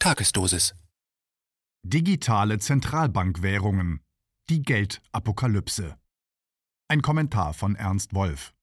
Tagesdosis. 0.00 0.76
Digitale 1.84 2.60
Zentralbankwährungen. 2.60 3.98
Die 4.48 4.62
Geldapokalypse. 4.62 5.96
Ein 6.86 7.02
Kommentar 7.02 7.52
von 7.52 7.74
Ernst 7.74 8.14
Wolf. 8.14 8.54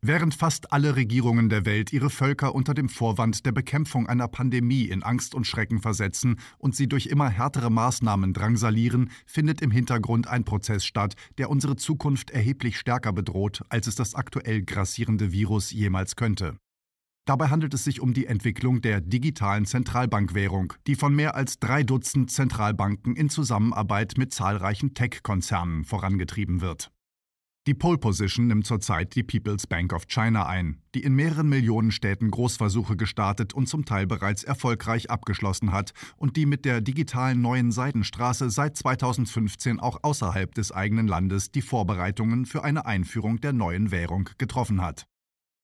Während 0.00 0.34
fast 0.34 0.72
alle 0.72 0.96
Regierungen 0.96 1.50
der 1.50 1.66
Welt 1.66 1.92
ihre 1.92 2.08
Völker 2.08 2.54
unter 2.54 2.72
dem 2.72 2.88
Vorwand 2.88 3.44
der 3.44 3.52
Bekämpfung 3.52 4.08
einer 4.08 4.28
Pandemie 4.28 4.84
in 4.84 5.02
Angst 5.02 5.34
und 5.34 5.46
Schrecken 5.46 5.82
versetzen 5.82 6.40
und 6.56 6.74
sie 6.74 6.88
durch 6.88 7.08
immer 7.08 7.28
härtere 7.28 7.68
Maßnahmen 7.68 8.32
drangsalieren, 8.32 9.10
findet 9.26 9.60
im 9.60 9.70
Hintergrund 9.70 10.26
ein 10.26 10.46
Prozess 10.46 10.86
statt, 10.86 11.16
der 11.36 11.50
unsere 11.50 11.76
Zukunft 11.76 12.30
erheblich 12.30 12.78
stärker 12.78 13.12
bedroht, 13.12 13.62
als 13.68 13.86
es 13.86 13.94
das 13.94 14.14
aktuell 14.14 14.62
grassierende 14.62 15.32
Virus 15.32 15.70
jemals 15.70 16.16
könnte. 16.16 16.56
Dabei 17.30 17.46
handelt 17.46 17.72
es 17.74 17.84
sich 17.84 18.00
um 18.00 18.12
die 18.12 18.26
Entwicklung 18.26 18.80
der 18.80 19.00
digitalen 19.00 19.64
Zentralbankwährung, 19.64 20.72
die 20.88 20.96
von 20.96 21.14
mehr 21.14 21.36
als 21.36 21.60
drei 21.60 21.84
Dutzend 21.84 22.32
Zentralbanken 22.32 23.14
in 23.14 23.30
Zusammenarbeit 23.30 24.14
mit 24.16 24.34
zahlreichen 24.34 24.94
Tech-Konzernen 24.94 25.84
vorangetrieben 25.84 26.60
wird. 26.60 26.90
Die 27.68 27.74
Pole 27.74 27.98
Position 27.98 28.48
nimmt 28.48 28.66
zurzeit 28.66 29.14
die 29.14 29.22
People's 29.22 29.68
Bank 29.68 29.92
of 29.92 30.08
China 30.08 30.46
ein, 30.46 30.82
die 30.96 31.04
in 31.04 31.14
mehreren 31.14 31.48
Millionen 31.48 31.92
Städten 31.92 32.32
Großversuche 32.32 32.96
gestartet 32.96 33.54
und 33.54 33.68
zum 33.68 33.84
Teil 33.84 34.08
bereits 34.08 34.42
erfolgreich 34.42 35.08
abgeschlossen 35.08 35.70
hat 35.70 35.92
und 36.16 36.36
die 36.36 36.46
mit 36.46 36.64
der 36.64 36.80
digitalen 36.80 37.40
neuen 37.40 37.70
Seidenstraße 37.70 38.50
seit 38.50 38.76
2015 38.76 39.78
auch 39.78 40.00
außerhalb 40.02 40.52
des 40.52 40.72
eigenen 40.72 41.06
Landes 41.06 41.52
die 41.52 41.62
Vorbereitungen 41.62 42.44
für 42.44 42.64
eine 42.64 42.86
Einführung 42.86 43.40
der 43.40 43.52
neuen 43.52 43.92
Währung 43.92 44.30
getroffen 44.36 44.82
hat. 44.82 45.06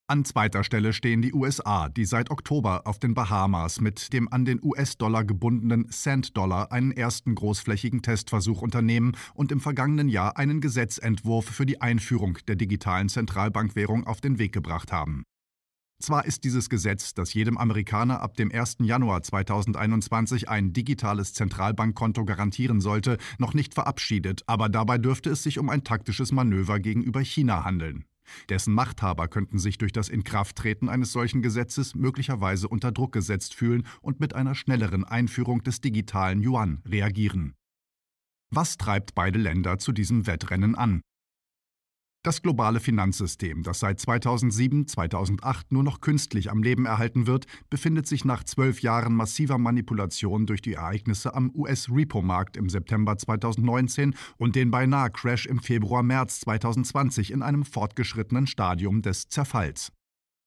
An 0.09 0.25
zweiter 0.25 0.63
Stelle 0.63 0.93
stehen 0.93 1.21
die 1.21 1.35
USA, 1.35 1.89
die 1.89 2.05
seit 2.05 2.31
Oktober 2.31 2.87
auf 2.87 3.01
den 3.01 3.15
Bahamas 3.15 3.81
mit 3.81 4.13
dem 4.13 4.33
an 4.33 4.45
den 4.45 4.61
US-Dollar 4.63 5.25
gebundenen 5.25 5.91
Cent-Dollar 5.91 6.71
einen 6.71 6.93
ersten 6.93 7.35
großflächigen 7.35 8.03
Testversuch 8.03 8.63
unternehmen 8.63 9.17
und 9.35 9.51
im 9.51 9.59
vergangenen 9.59 10.09
Jahr 10.09 10.37
einen 10.37 10.61
Gesetzentwurf 10.61 11.47
für 11.47 11.67
die 11.67 11.81
Einführung 11.81 12.39
der 12.47 12.55
digitalen 12.55 13.09
Zentralbankwährung 13.09 14.07
auf 14.07 14.21
den 14.21 14.39
Weg 14.39 14.53
gebracht 14.53 14.93
haben. 14.93 15.25
Zwar 16.01 16.25
ist 16.25 16.45
dieses 16.45 16.71
Gesetz, 16.71 17.13
das 17.15 17.35
jedem 17.35 17.59
Amerikaner 17.59 18.21
ab 18.21 18.37
dem 18.37 18.53
1. 18.53 18.77
Januar 18.83 19.25
2021 19.25 20.49
ein 20.49 20.73
digitales 20.73 21.35
Zentralbankkonto 21.35 22.25
garantieren 22.25 22.81
sollte, 22.81 23.17
noch 23.39 23.55
nicht 23.55 23.75
verabschiedet, 23.75 24.43
aber 24.47 24.69
dabei 24.69 24.99
dürfte 24.99 25.31
es 25.31 25.43
sich 25.43 25.59
um 25.59 25.69
ein 25.69 25.83
taktisches 25.83 26.31
Manöver 26.31 26.79
gegenüber 26.79 27.23
China 27.23 27.65
handeln. 27.65 28.05
Dessen 28.49 28.75
Machthaber 28.75 29.29
könnten 29.29 29.59
sich 29.59 29.79
durch 29.79 29.93
das 29.93 30.09
Inkrafttreten 30.09 30.89
eines 30.89 31.13
solchen 31.13 31.43
Gesetzes 31.43 31.95
möglicherweise 31.95 32.69
unter 32.69 32.93
Druck 32.93 33.13
gesetzt 33.13 33.55
fühlen 33.55 33.87
und 34.01 34.21
mit 34.21 34.35
einer 34.35 34.55
schnelleren 34.55 35.05
Einführung 35.05 35.63
des 35.63 35.81
digitalen 35.81 36.43
Yuan 36.43 36.83
reagieren. 36.87 37.55
Was 38.51 38.77
treibt 38.77 39.15
beide 39.15 39.39
Länder 39.39 39.79
zu 39.79 39.93
diesem 39.93 40.27
Wettrennen 40.27 40.75
an? 40.75 41.03
Das 42.27 42.43
globale 42.43 42.81
Finanzsystem, 42.81 43.63
das 43.63 43.79
seit 43.79 44.01
2007-2008 44.01 45.67
nur 45.71 45.85
noch 45.85 46.01
künstlich 46.01 46.51
am 46.51 46.61
Leben 46.61 46.85
erhalten 46.85 47.29
wird, 47.29 47.47
befindet 47.71 48.09
sich 48.09 48.25
nach 48.25 48.43
zwölf 48.43 48.83
Jahren 48.83 49.15
massiver 49.15 49.59
Manipulation 49.59 50.45
durch 50.45 50.61
die 50.61 50.73
Ereignisse 50.73 51.37
am 51.37 51.53
US-Repo-Markt 51.55 52.57
im 52.57 52.69
September 52.69 53.17
2019 53.17 54.17
und 54.39 54.57
den 54.57 54.73
beinahe 54.73 55.09
Crash 55.09 55.47
im 55.47 55.61
Februar-März 55.61 56.41
2020 56.41 57.31
in 57.31 57.43
einem 57.43 57.65
fortgeschrittenen 57.65 58.49
Stadium 58.49 59.03
des 59.03 59.29
Zerfalls. 59.29 59.93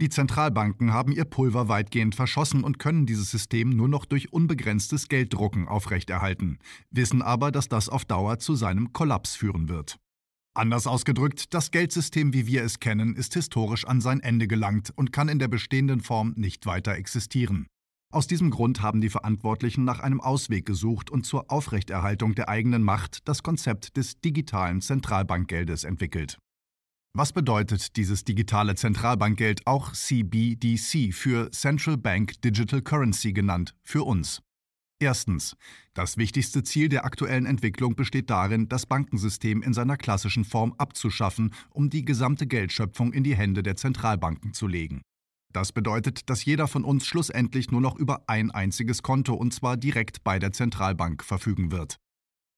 Die 0.01 0.09
Zentralbanken 0.09 0.91
haben 0.91 1.13
ihr 1.13 1.23
Pulver 1.23 1.69
weitgehend 1.69 2.13
verschossen 2.13 2.65
und 2.65 2.79
können 2.79 3.05
dieses 3.05 3.31
System 3.31 3.69
nur 3.69 3.87
noch 3.87 4.03
durch 4.03 4.33
unbegrenztes 4.33 5.07
Gelddrucken 5.07 5.69
aufrechterhalten, 5.69 6.59
wissen 6.91 7.21
aber, 7.21 7.53
dass 7.53 7.69
das 7.69 7.87
auf 7.87 8.03
Dauer 8.03 8.37
zu 8.37 8.55
seinem 8.55 8.91
Kollaps 8.91 9.37
führen 9.37 9.69
wird. 9.69 9.97
Anders 10.59 10.87
ausgedrückt, 10.87 11.53
das 11.53 11.71
Geldsystem, 11.71 12.33
wie 12.33 12.45
wir 12.45 12.65
es 12.65 12.81
kennen, 12.81 13.15
ist 13.15 13.33
historisch 13.33 13.87
an 13.87 14.01
sein 14.01 14.19
Ende 14.19 14.45
gelangt 14.45 14.91
und 14.93 15.13
kann 15.13 15.29
in 15.29 15.39
der 15.39 15.47
bestehenden 15.47 16.01
Form 16.01 16.33
nicht 16.35 16.65
weiter 16.65 16.95
existieren. 16.95 17.65
Aus 18.11 18.27
diesem 18.27 18.49
Grund 18.49 18.81
haben 18.81 18.99
die 18.99 19.09
Verantwortlichen 19.09 19.85
nach 19.85 20.01
einem 20.01 20.19
Ausweg 20.19 20.65
gesucht 20.65 21.11
und 21.11 21.25
zur 21.25 21.49
Aufrechterhaltung 21.49 22.35
der 22.35 22.49
eigenen 22.49 22.83
Macht 22.83 23.25
das 23.25 23.41
Konzept 23.41 23.95
des 23.95 24.19
digitalen 24.19 24.81
Zentralbankgeldes 24.81 25.85
entwickelt. 25.85 26.37
Was 27.15 27.31
bedeutet 27.31 27.95
dieses 27.95 28.25
digitale 28.25 28.75
Zentralbankgeld, 28.75 29.65
auch 29.65 29.93
CBDC 29.93 31.13
für 31.13 31.51
Central 31.51 31.95
Bank 31.95 32.41
Digital 32.41 32.81
Currency 32.81 33.31
genannt, 33.31 33.75
für 33.81 34.03
uns? 34.03 34.41
Erstens. 35.01 35.55
Das 35.93 36.17
wichtigste 36.17 36.61
Ziel 36.61 36.89
der 36.89 37.05
aktuellen 37.05 37.45
Entwicklung 37.45 37.95
besteht 37.95 38.29
darin, 38.29 38.67
das 38.67 38.85
Bankensystem 38.85 39.61
in 39.61 39.73
seiner 39.73 39.95
klassischen 39.95 40.43
Form 40.43 40.73
abzuschaffen, 40.77 41.53
um 41.69 41.89
die 41.89 42.03
gesamte 42.03 42.45
Geldschöpfung 42.47 43.13
in 43.13 43.23
die 43.23 43.35
Hände 43.35 43.63
der 43.63 43.77
Zentralbanken 43.77 44.53
zu 44.53 44.67
legen. 44.67 45.01
Das 45.53 45.71
bedeutet, 45.71 46.29
dass 46.29 46.43
jeder 46.45 46.67
von 46.67 46.83
uns 46.83 47.07
schlussendlich 47.07 47.71
nur 47.71 47.81
noch 47.81 47.95
über 47.95 48.23
ein 48.27 48.51
einziges 48.51 49.01
Konto 49.01 49.33
und 49.33 49.53
zwar 49.53 49.77
direkt 49.77 50.23
bei 50.23 50.37
der 50.37 50.51
Zentralbank 50.51 51.23
verfügen 51.23 51.71
wird. 51.71 51.97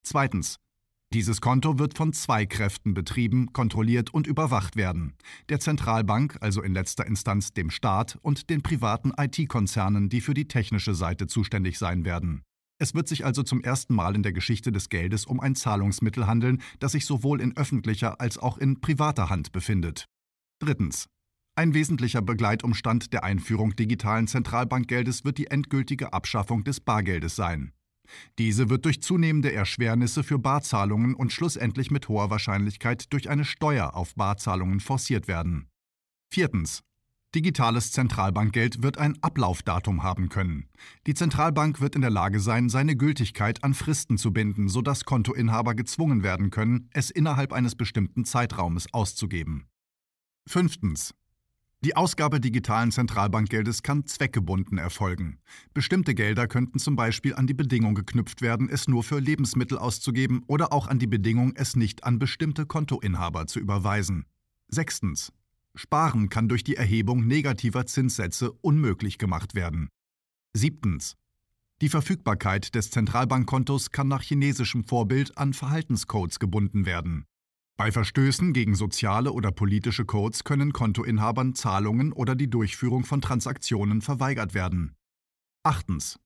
Zweitens. 0.03 0.58
Dieses 1.14 1.42
Konto 1.42 1.78
wird 1.78 1.98
von 1.98 2.14
zwei 2.14 2.46
Kräften 2.46 2.94
betrieben, 2.94 3.52
kontrolliert 3.52 4.14
und 4.14 4.28
überwacht 4.28 4.78
werden. 4.78 5.14
Der 5.50 5.60
Zentralbank, 5.60 6.38
also 6.40 6.62
in 6.62 6.74
letzter 6.74 7.06
Instanz 7.06 7.52
dem 7.52 7.70
Staat, 7.70 8.18
und 8.22 8.50
den 8.50 8.62
privaten 8.62 9.12
IT-Konzernen, 9.18 10.08
die 10.08 10.22
für 10.22 10.34
die 10.34 10.48
technische 10.48 10.96
Seite 10.96 11.28
zuständig 11.28 11.78
sein 11.78 12.06
werden. 12.06 12.44
Es 12.80 12.96
wird 12.96 13.10
sich 13.10 13.26
also 13.26 13.44
zum 13.44 13.62
ersten 13.62 13.94
Mal 13.94 14.16
in 14.16 14.24
der 14.24 14.32
Geschichte 14.32 14.72
des 14.72 14.88
Geldes 14.88 15.26
um 15.26 15.42
ein 15.42 15.54
Zahlungsmittel 15.54 16.28
handeln, 16.28 16.62
das 16.80 16.94
sich 16.94 17.06
sowohl 17.06 17.42
in 17.42 17.58
öffentlicher 17.58 18.22
als 18.22 18.38
auch 18.38 18.58
in 18.58 18.80
privater 18.80 19.30
Hand 19.30 19.52
befindet. 19.52 20.06
Drittens. 20.60 21.08
Ein 21.56 21.74
wesentlicher 21.74 22.22
Begleitumstand 22.22 23.12
der 23.12 23.26
Einführung 23.26 23.76
digitalen 23.76 24.28
Zentralbankgeldes 24.28 25.26
wird 25.26 25.38
die 25.38 25.48
endgültige 25.48 26.14
Abschaffung 26.14 26.64
des 26.64 26.80
Bargeldes 26.80 27.36
sein. 27.36 27.74
Diese 28.38 28.70
wird 28.70 28.86
durch 28.86 29.02
zunehmende 29.02 29.54
Erschwernisse 29.54 30.24
für 30.24 30.40
Barzahlungen 30.40 31.16
und 31.16 31.32
schlussendlich 31.32 31.92
mit 31.92 32.08
hoher 32.10 32.30
Wahrscheinlichkeit 32.30 33.12
durch 33.14 33.30
eine 33.30 33.46
Steuer 33.46 33.96
auf 33.96 34.16
Barzahlungen 34.16 34.80
forciert 34.80 35.28
werden. 35.28 35.68
Viertens. 36.30 36.84
Digitales 37.34 37.94
Zentralbankgeld 37.94 38.84
wird 38.84 38.98
ein 38.98 39.18
Ablaufdatum 39.24 40.04
haben 40.04 40.28
können. 40.28 40.68
Die 41.08 41.14
Zentralbank 41.14 41.80
wird 41.80 41.96
in 41.96 42.02
der 42.02 42.10
Lage 42.10 42.42
sein, 42.42 42.68
seine 42.68 42.98
Gültigkeit 42.98 43.64
an 43.64 43.74
Fristen 43.74 44.18
zu 44.18 44.34
binden, 44.34 44.68
sodass 44.68 45.06
Kontoinhaber 45.06 45.74
gezwungen 45.74 46.24
werden 46.24 46.50
können, 46.50 46.90
es 46.92 47.10
innerhalb 47.10 47.54
eines 47.54 47.76
bestimmten 47.76 48.26
Zeitraumes 48.26 48.94
auszugeben. 48.94 49.68
Fünftens. 50.46 51.14
Die 51.84 51.96
Ausgabe 51.96 52.40
digitalen 52.40 52.92
Zentralbankgeldes 52.92 53.81
kann 53.81 54.06
zweckgebunden 54.06 54.78
erfolgen. 54.78 55.40
Bestimmte 55.74 56.14
Gelder 56.14 56.47
könnten 56.47 56.78
zum 56.78 56.96
Beispiel 56.96 57.34
an 57.34 57.47
die 57.47 57.56
Bedingung 57.56 57.96
geknüpft 57.96 58.44
werden, 58.44 58.69
es 58.69 58.88
nur 58.88 59.03
für 59.03 59.19
Lebensmittel 59.19 59.80
auszugeben 59.80 60.44
oder 60.46 60.74
auch 60.74 60.88
an 60.88 61.00
die 61.00 61.08
Bedingung, 61.08 61.53
es 61.56 61.75
nicht 61.75 62.03
an 62.03 62.20
bestimmte 62.20 62.68
Kontoinhaber 62.68 63.47
zu 63.47 63.59
überweisen. 63.59 64.28
Sechstens. 64.68 65.34
Sparen 65.74 66.30
kann 66.30 66.50
durch 66.50 66.64
die 66.64 66.75
Erhebung 66.75 67.25
negativer 67.25 67.88
Zinssätze 67.88 68.52
unmöglich 68.62 69.18
gemacht 69.18 69.56
werden. 69.56 69.90
Siebtens. 70.53 71.16
Die 71.81 71.90
Verfügbarkeit 71.90 72.75
des 72.75 72.91
Zentralbankkontos 72.91 73.90
kann 73.90 74.08
nach 74.08 74.22
chinesischem 74.22 74.84
Vorbild 74.84 75.36
an 75.36 75.53
Verhaltenscodes 75.53 76.38
gebunden 76.38 76.86
werden. 76.86 77.25
Bei 77.81 77.92
Verstößen 77.92 78.53
gegen 78.53 78.75
soziale 78.75 79.31
oder 79.31 79.52
politische 79.52 80.06
Codes 80.06 80.44
können 80.44 80.72
Kontoinhabern 80.72 81.56
Zahlungen 81.56 82.14
oder 82.14 82.36
die 82.36 82.47
Durchführung 82.47 83.06
von 83.06 83.22
Transaktionen 83.22 84.03
verweigert 84.03 84.53
werden. 84.53 84.94
Achtens. 85.64 86.20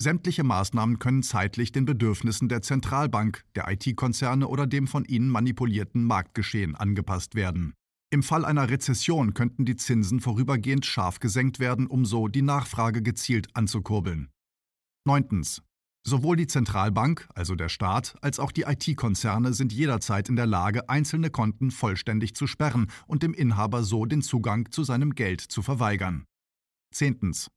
Sämtliche 0.00 0.42
Maßnahmen 0.42 1.00
können 1.00 1.22
zeitlich 1.22 1.70
den 1.70 1.84
Bedürfnissen 1.84 2.48
der 2.48 2.62
Zentralbank, 2.62 3.44
der 3.54 3.70
IT-Konzerne 3.70 4.48
oder 4.48 4.66
dem 4.66 4.86
von 4.86 5.04
ihnen 5.04 5.28
manipulierten 5.28 6.02
Marktgeschehen 6.02 6.76
angepasst 6.76 7.34
werden. 7.34 7.74
Im 8.08 8.22
Fall 8.22 8.46
einer 8.46 8.70
Rezession 8.70 9.34
könnten 9.34 9.66
die 9.66 9.76
Zinsen 9.76 10.18
vorübergehend 10.18 10.86
scharf 10.86 11.20
gesenkt 11.20 11.60
werden, 11.60 11.88
um 11.88 12.06
so 12.06 12.26
die 12.26 12.40
Nachfrage 12.40 13.02
gezielt 13.02 13.54
anzukurbeln. 13.54 14.30
9. 15.04 15.42
Sowohl 16.04 16.36
die 16.36 16.48
Zentralbank, 16.48 17.28
also 17.34 17.54
der 17.54 17.68
Staat, 17.68 18.16
als 18.22 18.40
auch 18.40 18.50
die 18.50 18.62
IT-Konzerne 18.62 19.52
sind 19.52 19.72
jederzeit 19.72 20.28
in 20.28 20.36
der 20.36 20.46
Lage, 20.46 20.88
einzelne 20.88 21.30
Konten 21.30 21.70
vollständig 21.70 22.34
zu 22.34 22.48
sperren 22.48 22.88
und 23.06 23.22
dem 23.22 23.34
Inhaber 23.34 23.84
so 23.84 24.04
den 24.04 24.20
Zugang 24.20 24.70
zu 24.72 24.82
seinem 24.82 25.14
Geld 25.14 25.40
zu 25.40 25.62
verweigern. 25.62 26.24
Zehntens. 26.92 27.48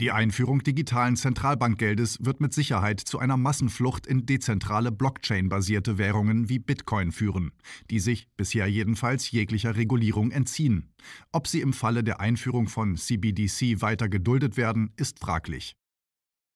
Die 0.00 0.10
Einführung 0.10 0.64
digitalen 0.64 1.16
Zentralbankgeldes 1.16 2.18
wird 2.22 2.40
mit 2.40 2.52
Sicherheit 2.54 2.98
zu 2.98 3.18
einer 3.18 3.36
Massenflucht 3.36 4.06
in 4.06 4.26
dezentrale 4.26 4.90
Blockchain-basierte 4.90 5.98
Währungen 5.98 6.48
wie 6.48 6.58
Bitcoin 6.58 7.12
führen, 7.12 7.52
die 7.90 8.00
sich 8.00 8.26
bisher 8.36 8.66
jedenfalls 8.66 9.30
jeglicher 9.30 9.76
Regulierung 9.76 10.32
entziehen. 10.32 10.92
Ob 11.30 11.46
sie 11.46 11.60
im 11.60 11.72
Falle 11.72 12.02
der 12.02 12.20
Einführung 12.20 12.68
von 12.68 12.96
CBDC 12.96 13.80
weiter 13.80 14.08
geduldet 14.08 14.56
werden, 14.56 14.92
ist 14.96 15.20
fraglich. 15.20 15.76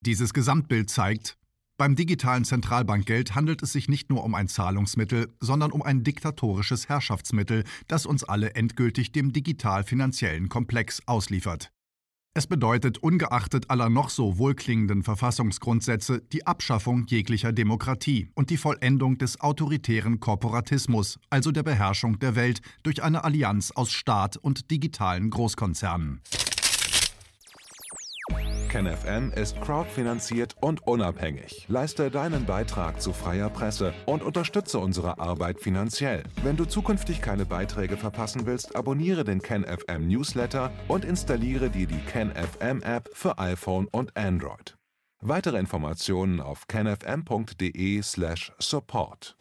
Dieses 0.00 0.32
Gesamtbild 0.32 0.90
zeigt, 0.90 1.36
beim 1.78 1.94
digitalen 1.94 2.44
Zentralbankgeld 2.44 3.34
handelt 3.34 3.62
es 3.62 3.72
sich 3.72 3.88
nicht 3.88 4.08
nur 4.08 4.24
um 4.24 4.34
ein 4.34 4.48
Zahlungsmittel, 4.48 5.34
sondern 5.40 5.72
um 5.72 5.82
ein 5.82 6.04
diktatorisches 6.04 6.88
Herrschaftsmittel, 6.88 7.64
das 7.86 8.06
uns 8.06 8.24
alle 8.24 8.54
endgültig 8.54 9.12
dem 9.12 9.32
digital-finanziellen 9.32 10.48
Komplex 10.48 11.02
ausliefert. 11.06 11.70
Es 12.36 12.46
bedeutet 12.46 12.98
ungeachtet 12.98 13.70
aller 13.70 13.88
noch 13.88 14.10
so 14.10 14.36
wohlklingenden 14.36 15.02
Verfassungsgrundsätze 15.02 16.20
die 16.32 16.46
Abschaffung 16.46 17.06
jeglicher 17.06 17.52
Demokratie 17.52 18.28
und 18.34 18.50
die 18.50 18.58
Vollendung 18.58 19.16
des 19.16 19.40
autoritären 19.40 20.20
Korporatismus, 20.20 21.18
also 21.30 21.50
der 21.50 21.62
Beherrschung 21.62 22.18
der 22.18 22.36
Welt 22.36 22.60
durch 22.82 23.02
eine 23.02 23.24
Allianz 23.24 23.70
aus 23.70 23.90
Staat 23.90 24.36
und 24.36 24.70
digitalen 24.70 25.30
Großkonzernen. 25.30 26.20
KenFM 28.76 29.30
ist 29.30 29.58
crowdfinanziert 29.62 30.54
und 30.60 30.86
unabhängig. 30.86 31.64
Leiste 31.66 32.10
deinen 32.10 32.44
Beitrag 32.44 33.00
zu 33.00 33.14
freier 33.14 33.48
Presse 33.48 33.94
und 34.04 34.22
unterstütze 34.22 34.78
unsere 34.78 35.18
Arbeit 35.18 35.62
finanziell. 35.62 36.24
Wenn 36.42 36.58
du 36.58 36.66
zukünftig 36.66 37.22
keine 37.22 37.46
Beiträge 37.46 37.96
verpassen 37.96 38.44
willst, 38.44 38.76
abonniere 38.76 39.24
den 39.24 39.40
KenFM 39.40 40.06
Newsletter 40.06 40.70
und 40.88 41.06
installiere 41.06 41.70
dir 41.70 41.86
die 41.86 42.00
KenFM 42.00 42.82
App 42.82 43.08
für 43.14 43.38
iPhone 43.38 43.88
und 43.90 44.14
Android. 44.14 44.76
Weitere 45.22 45.58
Informationen 45.58 46.42
auf 46.42 46.66
kenfm.de/support. 46.66 49.38